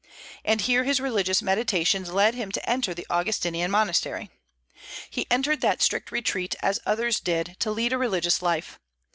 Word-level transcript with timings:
And 0.43 0.61
here 0.61 0.83
his 0.83 0.99
religious 0.99 1.43
meditations 1.43 2.11
led 2.11 2.33
him 2.33 2.51
to 2.53 2.67
enter 2.67 2.91
the 2.95 3.05
Augustinian 3.11 3.69
monastery: 3.69 4.31
he 5.11 5.27
entered 5.29 5.61
that 5.61 5.79
strict 5.83 6.11
retreat, 6.11 6.55
as 6.59 6.79
others 6.87 7.19
did, 7.19 7.55
to 7.59 7.69
lead 7.69 7.93
a 7.93 7.99
religious 7.99 8.41
life. 8.41 8.79